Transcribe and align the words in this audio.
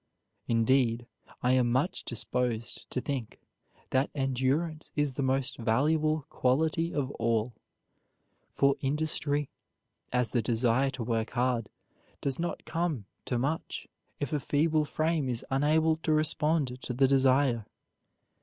Indeed, 0.47 1.05
I 1.43 1.51
am 1.51 1.71
much 1.71 2.03
disposed 2.05 2.89
to 2.89 3.01
think 3.01 3.37
that 3.91 4.09
endurance 4.15 4.91
is 4.95 5.13
the 5.13 5.21
most 5.21 5.59
valuable 5.59 6.25
quality 6.31 6.91
of 6.91 7.11
all; 7.21 7.53
for 8.49 8.77
industry, 8.81 9.51
as 10.11 10.31
the 10.31 10.41
desire 10.41 10.89
to 10.89 11.03
work 11.03 11.29
hard, 11.33 11.69
does 12.19 12.39
not 12.39 12.65
come 12.65 13.05
to 13.25 13.37
much 13.37 13.87
if 14.19 14.33
a 14.33 14.39
feeble 14.39 14.85
frame 14.85 15.29
is 15.29 15.45
unable 15.51 15.97
to 15.97 16.11
respond 16.11 16.81
to 16.81 16.93
the 16.95 17.07
desire. 17.07 17.67